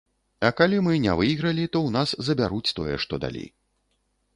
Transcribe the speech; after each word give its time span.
А 0.47 0.49
калі 0.61 0.79
мы 0.87 0.95
не 1.03 1.13
выйгралі, 1.19 1.67
то 1.75 1.85
ў 1.87 1.95
нас 1.99 2.17
забяруць 2.31 2.75
тое, 2.81 2.95
што 3.05 3.13
далі. 3.29 3.45